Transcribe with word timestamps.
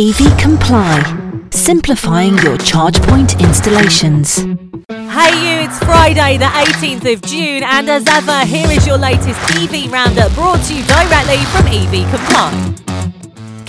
EV 0.00 0.38
Comply, 0.38 1.46
simplifying 1.50 2.38
your 2.38 2.56
charge 2.56 2.98
point 3.02 3.38
installations. 3.38 4.36
Hey 4.36 5.34
you, 5.44 5.60
it's 5.60 5.78
Friday 5.80 6.38
the 6.38 6.46
18th 6.46 7.12
of 7.12 7.20
June 7.20 7.62
and 7.62 7.90
as 7.90 8.06
ever 8.08 8.46
here 8.46 8.70
is 8.70 8.86
your 8.86 8.96
latest 8.96 9.38
EV 9.56 9.92
roundup 9.92 10.32
brought 10.32 10.64
to 10.64 10.74
you 10.74 10.82
directly 10.84 11.44
from 11.52 11.66
EV 11.66 12.10
Comply. 12.10 12.89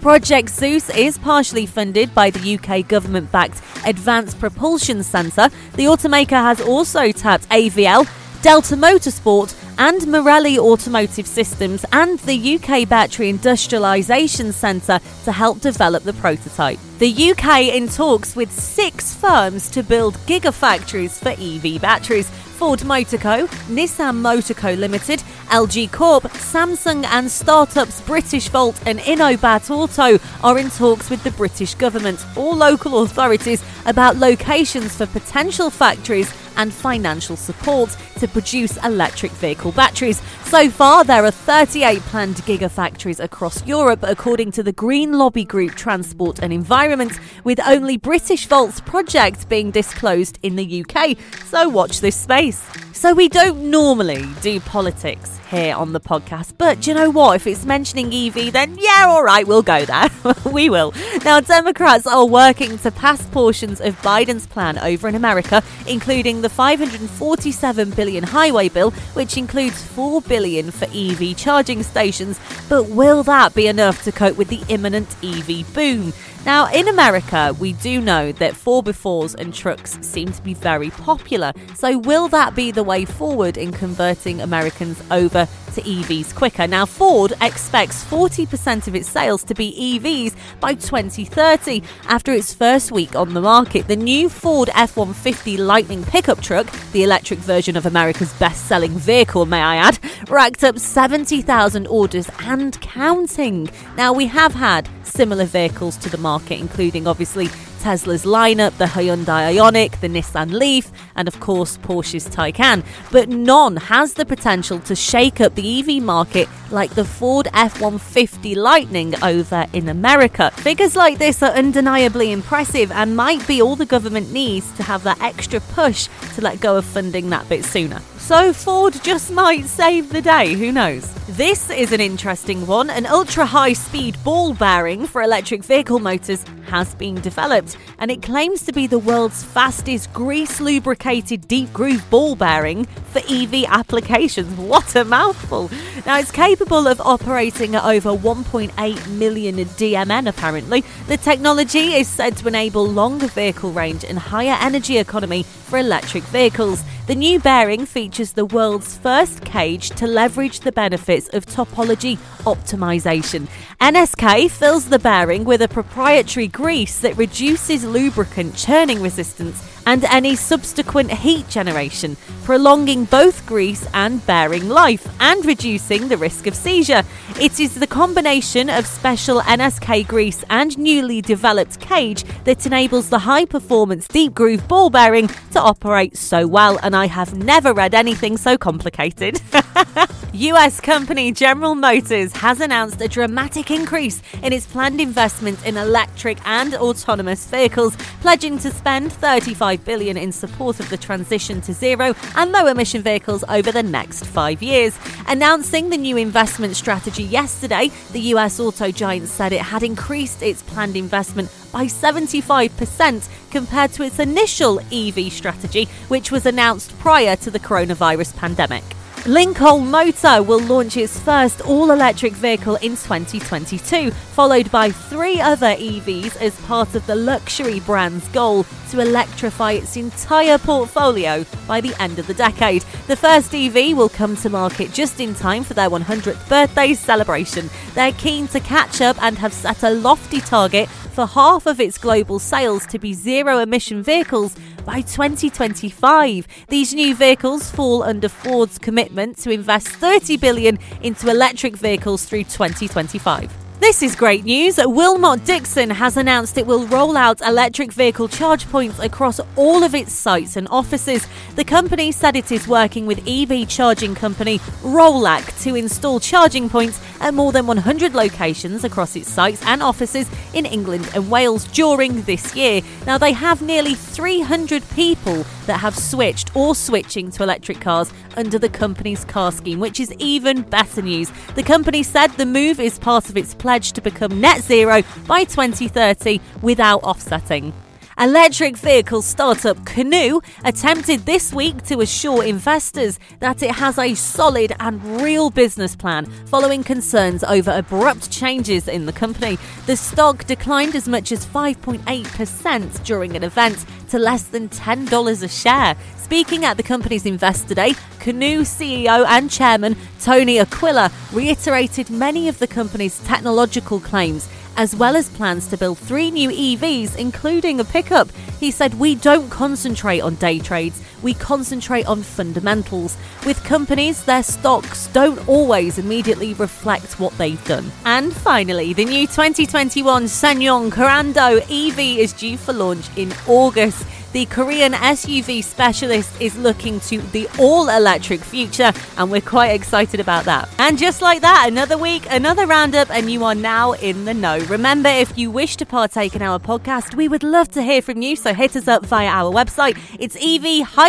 Project 0.00 0.48
Zeus 0.48 0.90
is 0.90 1.16
partially 1.18 1.64
funded 1.64 2.14
by 2.14 2.30
the 2.30 2.56
UK 2.56 2.86
government 2.86 3.30
backed 3.32 3.62
Advanced 3.86 4.38
Propulsion 4.38 5.02
Centre. 5.02 5.48
The 5.74 5.84
automaker 5.86 6.30
has 6.30 6.60
also 6.60 7.12
tapped 7.12 7.48
AVL, 7.48 8.08
Delta 8.42 8.74
Motorsport, 8.74 9.56
and 9.78 10.06
Marelli 10.06 10.58
Automotive 10.58 11.26
Systems 11.26 11.84
and 11.92 12.18
the 12.20 12.56
UK 12.56 12.88
Battery 12.88 13.32
Industrialisation 13.32 14.52
Centre 14.52 15.00
to 15.24 15.32
help 15.32 15.60
develop 15.60 16.02
the 16.02 16.12
prototype. 16.14 16.78
The 16.98 17.30
UK 17.30 17.74
in 17.74 17.88
talks 17.88 18.36
with 18.36 18.50
six 18.50 19.14
firms 19.14 19.70
to 19.70 19.82
build 19.82 20.14
gigafactories 20.26 21.18
for 21.18 21.30
EV 21.30 21.80
batteries. 21.80 22.30
Ford 22.62 22.78
Motorco, 22.82 23.48
Nissan 23.66 24.20
Motorco 24.20 24.78
Limited, 24.78 25.18
LG 25.48 25.90
Corp, 25.90 26.22
Samsung, 26.22 27.04
and 27.06 27.28
startups 27.28 28.00
British 28.02 28.48
Britishvolt 28.48 28.80
and 28.86 29.00
InoBat 29.00 29.68
Auto 29.68 30.24
are 30.44 30.58
in 30.60 30.70
talks 30.70 31.10
with 31.10 31.24
the 31.24 31.32
British 31.32 31.74
government. 31.74 32.24
Or 32.36 32.54
local 32.54 33.02
authorities 33.02 33.64
about 33.84 34.14
locations 34.18 34.94
for 34.94 35.06
potential 35.06 35.70
factories 35.70 36.32
and 36.56 36.72
financial 36.72 37.36
support 37.36 37.96
to 38.18 38.28
produce 38.28 38.76
electric 38.84 39.32
vehicle 39.32 39.72
batteries. 39.72 40.20
So 40.44 40.68
far, 40.70 41.04
there 41.04 41.24
are 41.24 41.30
38 41.30 42.00
planned 42.02 42.36
gigafactories 42.36 43.22
across 43.22 43.66
Europe, 43.66 44.00
according 44.02 44.52
to 44.52 44.62
the 44.62 44.72
Green 44.72 45.12
Lobby 45.12 45.44
Group 45.44 45.74
Transport 45.74 46.40
and 46.40 46.52
Environment, 46.52 47.12
with 47.44 47.60
only 47.66 47.98
Britishvolt's 47.98 48.80
project 48.80 49.48
being 49.48 49.70
disclosed 49.70 50.38
in 50.42 50.56
the 50.56 50.84
UK. 50.84 51.16
So 51.46 51.68
watch 51.68 52.00
this 52.00 52.16
space. 52.16 52.81
So, 53.02 53.14
we 53.14 53.28
don't 53.28 53.68
normally 53.68 54.24
do 54.42 54.60
politics 54.60 55.36
here 55.50 55.74
on 55.74 55.92
the 55.92 55.98
podcast, 55.98 56.52
but 56.56 56.86
you 56.86 56.94
know 56.94 57.10
what? 57.10 57.34
If 57.34 57.48
it's 57.48 57.64
mentioning 57.64 58.14
EV, 58.14 58.52
then 58.52 58.76
yeah, 58.78 59.06
all 59.08 59.24
right, 59.24 59.44
we'll 59.44 59.60
go 59.60 59.84
there. 59.84 60.08
we 60.52 60.70
will. 60.70 60.94
Now, 61.24 61.40
Democrats 61.40 62.06
are 62.06 62.24
working 62.24 62.78
to 62.78 62.92
pass 62.92 63.20
portions 63.30 63.80
of 63.80 64.00
Biden's 64.02 64.46
plan 64.46 64.78
over 64.78 65.08
in 65.08 65.16
America, 65.16 65.64
including 65.88 66.42
the 66.42 66.48
547 66.48 67.90
billion 67.90 68.22
highway 68.22 68.68
bill, 68.68 68.92
which 69.14 69.36
includes 69.36 69.82
4 69.82 70.22
billion 70.22 70.70
for 70.70 70.84
EV 70.94 71.36
charging 71.36 71.82
stations. 71.82 72.38
But 72.68 72.84
will 72.88 73.24
that 73.24 73.52
be 73.52 73.66
enough 73.66 74.04
to 74.04 74.12
cope 74.12 74.36
with 74.36 74.46
the 74.46 74.62
imminent 74.68 75.08
EV 75.24 75.74
boom? 75.74 76.12
Now, 76.44 76.68
in 76.72 76.88
America, 76.88 77.54
we 77.60 77.74
do 77.74 78.00
know 78.00 78.32
that 78.32 78.54
4x4s 78.54 79.36
and 79.36 79.54
trucks 79.54 79.96
seem 80.00 80.32
to 80.32 80.42
be 80.42 80.54
very 80.54 80.90
popular. 80.90 81.52
So, 81.76 81.98
will 81.98 82.26
that 82.28 82.56
be 82.56 82.72
the 82.72 82.82
way 82.82 83.04
forward 83.04 83.56
in 83.56 83.70
converting 83.70 84.40
Americans 84.40 85.00
over 85.12 85.46
to 85.74 85.80
EVs 85.82 86.34
quicker? 86.34 86.66
Now, 86.66 86.84
Ford 86.84 87.32
expects 87.40 88.04
40% 88.04 88.88
of 88.88 88.96
its 88.96 89.08
sales 89.08 89.44
to 89.44 89.54
be 89.54 90.00
EVs 90.00 90.34
by 90.58 90.74
2030 90.74 91.80
after 92.08 92.32
its 92.32 92.52
first 92.52 92.90
week 92.90 93.14
on 93.14 93.34
the 93.34 93.40
market. 93.40 93.86
The 93.86 93.94
new 93.94 94.28
Ford 94.28 94.68
F 94.74 94.96
150 94.96 95.58
Lightning 95.58 96.02
pickup 96.02 96.40
truck, 96.40 96.66
the 96.90 97.04
electric 97.04 97.38
version 97.38 97.76
of 97.76 97.86
America's 97.86 98.32
best 98.34 98.66
selling 98.66 98.98
vehicle, 98.98 99.46
may 99.46 99.62
I 99.62 99.76
add, 99.76 100.00
racked 100.28 100.64
up 100.64 100.76
70,000 100.76 101.86
orders 101.86 102.28
and 102.40 102.80
counting. 102.80 103.70
Now, 103.96 104.12
we 104.12 104.26
have 104.26 104.54
had 104.54 104.88
similar 105.04 105.44
vehicles 105.44 105.96
to 105.98 106.08
the 106.08 106.18
market, 106.18 106.58
including 106.58 107.06
obviously 107.06 107.48
Tesla's 107.82 108.24
lineup, 108.24 108.78
the 108.78 108.84
Hyundai 108.84 109.56
Ioniq, 109.56 109.98
the 110.00 110.08
Nissan 110.08 110.52
Leaf, 110.52 110.92
and 111.16 111.26
of 111.26 111.40
course 111.40 111.78
Porsche's 111.78 112.28
Taycan. 112.28 112.84
But 113.10 113.28
none 113.28 113.76
has 113.76 114.14
the 114.14 114.24
potential 114.24 114.78
to 114.80 114.94
shake 114.94 115.40
up 115.40 115.56
the 115.56 115.80
EV 115.80 116.00
market 116.00 116.48
like 116.70 116.94
the 116.94 117.04
Ford 117.04 117.48
F 117.52 117.80
150 117.80 118.54
Lightning 118.54 119.20
over 119.22 119.66
in 119.72 119.88
America. 119.88 120.52
Figures 120.52 120.94
like 120.94 121.18
this 121.18 121.42
are 121.42 121.50
undeniably 121.50 122.30
impressive 122.30 122.92
and 122.92 123.16
might 123.16 123.44
be 123.48 123.60
all 123.60 123.74
the 123.74 123.84
government 123.84 124.32
needs 124.32 124.70
to 124.76 124.84
have 124.84 125.02
that 125.02 125.20
extra 125.20 125.58
push 125.60 126.08
to 126.34 126.40
let 126.40 126.60
go 126.60 126.76
of 126.76 126.84
funding 126.84 127.30
that 127.30 127.48
bit 127.48 127.64
sooner. 127.64 127.98
So 128.18 128.52
Ford 128.52 128.94
just 129.02 129.32
might 129.32 129.64
save 129.64 130.10
the 130.10 130.22
day, 130.22 130.54
who 130.54 130.70
knows? 130.70 131.12
This 131.36 131.68
is 131.70 131.92
an 131.92 132.00
interesting 132.00 132.66
one. 132.66 132.90
An 132.90 133.06
ultra 133.06 133.44
high 133.44 133.72
speed 133.72 134.16
ball 134.22 134.54
bearing 134.54 135.06
for 135.06 135.22
electric 135.22 135.64
vehicle 135.64 135.98
motors 135.98 136.44
has 136.72 136.94
been 136.94 137.16
developed, 137.16 137.76
and 137.98 138.10
it 138.10 138.22
claims 138.22 138.62
to 138.62 138.72
be 138.72 138.86
the 138.86 138.98
world's 138.98 139.44
fastest 139.44 140.10
grease 140.14 140.58
lubricated 140.58 141.46
deep 141.46 141.70
groove 141.74 142.02
ball 142.08 142.34
bearing 142.34 142.86
for 143.12 143.20
EV 143.28 143.64
applications. 143.68 144.48
What 144.72 144.96
a 144.96 145.04
mouthful! 145.04 145.70
Now, 146.06 146.18
it's 146.18 146.32
capable 146.32 146.86
of 146.86 146.98
operating 147.02 147.74
at 147.74 147.84
over 147.84 148.08
1.8 148.08 149.08
million 149.10 149.56
DMN, 149.56 150.26
apparently. 150.26 150.82
The 151.08 151.18
technology 151.18 151.92
is 151.92 152.08
said 152.08 152.38
to 152.38 152.48
enable 152.48 152.86
longer 152.86 153.26
vehicle 153.26 153.72
range 153.72 154.02
and 154.02 154.18
higher 154.18 154.56
energy 154.62 154.96
economy 154.96 155.42
for 155.42 155.78
electric 155.78 156.24
vehicles. 156.24 156.82
The 157.06 157.14
new 157.16 157.40
bearing 157.40 157.84
features 157.84 158.32
the 158.32 158.44
world's 158.44 158.96
first 158.96 159.44
cage 159.44 159.90
to 159.90 160.06
leverage 160.06 160.60
the 160.60 160.72
benefits 160.72 161.28
of 161.34 161.44
topology 161.44 162.16
optimization. 162.44 163.48
NSK 163.80 164.50
fills 164.50 164.88
the 164.88 164.98
bearing 164.98 165.44
with 165.44 165.60
a 165.62 165.68
proprietary 165.68 166.46
grease 166.62 167.00
that 167.00 167.16
reduces 167.16 167.82
lubricant 167.82 168.54
churning 168.54 169.02
resistance 169.02 169.68
and 169.84 170.04
any 170.04 170.36
subsequent 170.36 171.10
heat 171.10 171.48
generation, 171.48 172.16
prolonging 172.44 173.04
both 173.04 173.44
grease 173.46 173.84
and 173.94 174.24
bearing 174.26 174.68
life 174.68 175.12
and 175.18 175.44
reducing 175.44 176.06
the 176.06 176.16
risk 176.16 176.46
of 176.46 176.54
seizure. 176.54 177.02
It 177.40 177.58
is 177.58 177.74
the 177.74 177.88
combination 177.88 178.70
of 178.70 178.86
special 178.86 179.40
NSK 179.40 180.06
grease 180.06 180.44
and 180.50 180.78
newly 180.78 181.20
developed 181.20 181.80
cage 181.80 182.22
that 182.44 182.64
enables 182.64 183.08
the 183.08 183.18
high 183.18 183.44
performance 183.44 184.06
deep 184.06 184.32
groove 184.32 184.68
ball 184.68 184.88
bearing 184.88 185.26
to 185.50 185.60
operate 185.60 186.16
so 186.16 186.46
well, 186.46 186.78
and 186.84 186.94
I 186.94 187.08
have 187.08 187.36
never 187.36 187.72
read 187.72 187.92
anything 187.92 188.36
so 188.36 188.56
complicated. 188.56 189.42
US 190.34 190.80
company 190.80 191.30
General 191.30 191.74
Motors 191.74 192.32
has 192.32 192.62
announced 192.62 192.98
a 193.02 193.08
dramatic 193.08 193.70
increase 193.70 194.22
in 194.42 194.54
its 194.54 194.64
planned 194.64 194.98
investment 194.98 195.62
in 195.66 195.76
electric 195.76 196.38
and 196.46 196.74
autonomous 196.74 197.44
vehicles, 197.44 197.94
pledging 198.22 198.58
to 198.60 198.70
spend 198.70 199.12
35 199.12 199.84
billion 199.84 200.16
in 200.16 200.32
support 200.32 200.80
of 200.80 200.88
the 200.88 200.96
transition 200.96 201.60
to 201.60 201.74
zero 201.74 202.14
and 202.34 202.50
low 202.50 202.66
emission 202.66 203.02
vehicles 203.02 203.44
over 203.50 203.70
the 203.70 203.82
next 203.82 204.24
5 204.24 204.62
years. 204.62 204.98
Announcing 205.26 205.90
the 205.90 205.98
new 205.98 206.16
investment 206.16 206.76
strategy 206.76 207.24
yesterday, 207.24 207.90
the 208.12 208.32
US 208.32 208.58
auto 208.58 208.90
giant 208.90 209.28
said 209.28 209.52
it 209.52 209.60
had 209.60 209.82
increased 209.82 210.42
its 210.42 210.62
planned 210.62 210.96
investment 210.96 211.50
by 211.72 211.84
75% 211.84 213.28
compared 213.50 213.92
to 213.92 214.02
its 214.02 214.18
initial 214.18 214.80
EV 214.90 215.30
strategy, 215.30 215.84
which 216.08 216.32
was 216.32 216.46
announced 216.46 216.98
prior 217.00 217.36
to 217.36 217.50
the 217.50 217.60
coronavirus 217.60 218.34
pandemic. 218.34 218.82
Lincoln 219.26 219.88
Motor 219.88 220.42
will 220.42 220.60
launch 220.62 220.96
its 220.96 221.16
first 221.20 221.60
all 221.60 221.92
electric 221.92 222.32
vehicle 222.32 222.74
in 222.76 222.96
2022, 222.96 224.10
followed 224.10 224.68
by 224.72 224.90
three 224.90 225.40
other 225.40 225.76
EVs 225.76 226.34
as 226.40 226.60
part 226.62 226.96
of 226.96 227.06
the 227.06 227.14
luxury 227.14 227.78
brand's 227.78 228.26
goal 228.28 228.66
to 228.90 228.98
electrify 228.98 229.72
its 229.72 229.96
entire 229.96 230.58
portfolio 230.58 231.46
by 231.68 231.80
the 231.80 231.94
end 232.02 232.18
of 232.18 232.26
the 232.26 232.34
decade. 232.34 232.82
The 233.06 233.14
first 233.14 233.54
EV 233.54 233.96
will 233.96 234.08
come 234.08 234.34
to 234.38 234.50
market 234.50 234.92
just 234.92 235.20
in 235.20 235.36
time 235.36 235.62
for 235.62 235.74
their 235.74 235.88
100th 235.88 236.48
birthday 236.48 236.92
celebration. 236.92 237.70
They're 237.94 238.12
keen 238.12 238.48
to 238.48 238.58
catch 238.58 239.00
up 239.00 239.22
and 239.22 239.38
have 239.38 239.52
set 239.52 239.84
a 239.84 239.90
lofty 239.90 240.40
target 240.40 240.88
for 241.12 241.26
half 241.26 241.66
of 241.66 241.78
its 241.78 241.98
global 241.98 242.38
sales 242.38 242.86
to 242.86 242.98
be 242.98 243.12
zero 243.12 243.58
emission 243.58 244.02
vehicles 244.02 244.56
by 244.84 245.02
2025. 245.02 246.46
These 246.68 246.94
new 246.94 247.14
vehicles 247.14 247.70
fall 247.70 248.02
under 248.02 248.28
Ford's 248.28 248.78
commitment 248.78 249.36
to 249.38 249.50
invest 249.50 249.88
30 249.88 250.38
billion 250.38 250.78
into 251.02 251.30
electric 251.30 251.76
vehicles 251.76 252.24
through 252.24 252.44
2025. 252.44 253.61
This 253.82 254.00
is 254.00 254.14
great 254.14 254.44
news. 254.44 254.76
Willmott 254.76 255.44
Dixon 255.44 255.90
has 255.90 256.16
announced 256.16 256.56
it 256.56 256.68
will 256.68 256.86
roll 256.86 257.16
out 257.16 257.40
electric 257.40 257.92
vehicle 257.92 258.28
charge 258.28 258.68
points 258.68 259.00
across 259.00 259.40
all 259.56 259.82
of 259.82 259.92
its 259.92 260.12
sites 260.12 260.54
and 260.54 260.68
offices. 260.68 261.26
The 261.56 261.64
company 261.64 262.12
said 262.12 262.36
it 262.36 262.52
is 262.52 262.68
working 262.68 263.06
with 263.06 263.26
EV 263.26 263.68
charging 263.68 264.14
company 264.14 264.60
Rolec 264.84 265.60
to 265.64 265.74
install 265.74 266.20
charging 266.20 266.70
points 266.70 267.00
at 267.20 267.34
more 267.34 267.50
than 267.50 267.66
100 267.66 268.14
locations 268.14 268.84
across 268.84 269.16
its 269.16 269.28
sites 269.28 269.60
and 269.66 269.82
offices 269.82 270.30
in 270.54 270.64
England 270.64 271.10
and 271.12 271.28
Wales 271.28 271.64
during 271.72 272.22
this 272.22 272.54
year. 272.54 272.82
Now, 273.04 273.18
they 273.18 273.32
have 273.32 273.62
nearly 273.62 273.96
300 273.96 274.88
people 274.90 275.44
that 275.66 275.80
have 275.80 275.98
switched 275.98 276.54
or 276.54 276.76
switching 276.76 277.32
to 277.32 277.42
electric 277.42 277.80
cars 277.80 278.12
under 278.36 278.60
the 278.60 278.68
company's 278.68 279.24
car 279.24 279.50
scheme, 279.50 279.80
which 279.80 279.98
is 279.98 280.12
even 280.18 280.62
better 280.62 281.02
news. 281.02 281.32
The 281.56 281.62
company 281.64 282.04
said 282.04 282.28
the 282.28 282.46
move 282.46 282.78
is 282.78 282.98
part 282.98 283.28
of 283.28 283.36
its 283.36 283.54
plan 283.54 283.71
to 283.80 284.00
become 284.00 284.40
net 284.40 284.62
zero 284.62 285.02
by 285.26 285.44
2030 285.44 286.40
without 286.60 287.02
offsetting. 287.02 287.72
Electric 288.18 288.76
vehicle 288.76 289.22
startup 289.22 289.76
Canoo 289.86 290.42
attempted 290.64 291.20
this 291.20 291.52
week 291.52 291.82
to 291.84 292.00
assure 292.00 292.44
investors 292.44 293.18
that 293.40 293.62
it 293.62 293.70
has 293.70 293.98
a 293.98 294.14
solid 294.14 294.74
and 294.80 295.22
real 295.22 295.48
business 295.48 295.96
plan 295.96 296.26
following 296.46 296.84
concerns 296.84 297.42
over 297.42 297.70
abrupt 297.70 298.30
changes 298.30 298.86
in 298.86 299.06
the 299.06 299.12
company. 299.12 299.56
The 299.86 299.96
stock 299.96 300.44
declined 300.44 300.94
as 300.94 301.08
much 301.08 301.32
as 301.32 301.46
5.8% 301.46 303.04
during 303.04 303.34
an 303.34 303.44
event 303.44 303.84
to 304.10 304.18
less 304.18 304.44
than 304.44 304.68
$10 304.68 305.42
a 305.42 305.48
share. 305.48 305.96
Speaking 306.18 306.64
at 306.64 306.76
the 306.76 306.82
company's 306.82 307.26
Investor 307.26 307.74
Day, 307.74 307.94
Canoo 308.18 308.60
CEO 308.60 309.26
and 309.26 309.50
chairman 309.50 309.96
Tony 310.20 310.58
Aquila 310.60 311.10
reiterated 311.32 312.10
many 312.10 312.48
of 312.48 312.58
the 312.58 312.66
company's 312.66 313.18
technological 313.24 314.00
claims 314.00 314.48
as 314.76 314.94
well 314.96 315.16
as 315.16 315.28
plans 315.30 315.66
to 315.68 315.76
build 315.76 315.98
three 315.98 316.30
new 316.30 316.50
EVs, 316.50 317.16
including 317.16 317.80
a 317.80 317.84
pickup. 317.84 318.30
He 318.58 318.70
said, 318.70 318.94
We 318.94 319.14
don't 319.14 319.50
concentrate 319.50 320.20
on 320.20 320.36
day 320.36 320.58
trades, 320.58 321.02
we 321.22 321.34
concentrate 321.34 322.06
on 322.06 322.22
fundamentals. 322.22 323.16
With 323.46 323.62
companies, 323.64 324.24
their 324.24 324.42
stocks 324.42 325.06
don't 325.08 325.46
always 325.48 325.98
immediately 325.98 326.54
reflect 326.54 327.18
what 327.18 327.36
they've 327.38 327.64
done. 327.64 327.90
And 328.04 328.32
finally, 328.32 328.92
the 328.92 329.04
new 329.04 329.26
2021 329.26 330.24
SsangYong 330.24 330.90
Korando 330.90 331.60
EV 331.60 332.18
is 332.18 332.32
due 332.32 332.56
for 332.56 332.72
launch 332.72 333.06
in 333.16 333.32
August. 333.46 334.06
The 334.32 334.46
Korean 334.46 334.94
SUV 334.94 335.62
specialist 335.62 336.40
is 336.40 336.56
looking 336.56 337.00
to 337.00 337.20
the 337.20 337.46
all 337.58 337.90
electric 337.90 338.40
future, 338.40 338.90
and 339.18 339.30
we're 339.30 339.42
quite 339.42 339.72
excited 339.72 340.20
about 340.20 340.46
that. 340.46 340.70
And 340.78 340.96
just 340.96 341.20
like 341.20 341.42
that, 341.42 341.66
another 341.68 341.98
week, 341.98 342.26
another 342.30 342.66
roundup, 342.66 343.10
and 343.10 343.30
you 343.30 343.44
are 343.44 343.54
now 343.54 343.92
in 343.92 344.24
the 344.24 344.32
know. 344.32 344.58
Remember, 344.70 345.10
if 345.10 345.36
you 345.36 345.50
wish 345.50 345.76
to 345.76 345.84
partake 345.84 346.34
in 346.34 346.40
our 346.40 346.58
podcast, 346.58 347.14
we 347.14 347.28
would 347.28 347.42
love 347.42 347.70
to 347.72 347.82
hear 347.82 348.00
from 348.00 348.22
you, 348.22 348.34
so 348.34 348.54
hit 348.54 348.74
us 348.74 348.88
up 348.88 349.04
via 349.04 349.26
our 349.28 349.52
website. 349.52 349.98
It's 350.18 350.36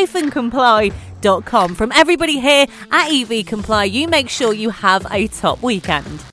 ev-comply.com. 0.03 1.75
From 1.75 1.91
everybody 1.93 2.39
here 2.39 2.67
at 2.91 3.11
EV 3.11 3.45
Comply, 3.45 3.85
you 3.85 4.07
make 4.07 4.29
sure 4.29 4.53
you 4.53 4.69
have 4.69 5.05
a 5.11 5.27
top 5.27 5.61
weekend. 5.63 6.23